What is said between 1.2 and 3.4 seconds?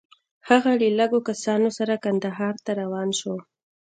کسانو سره کندهار ته روان شو.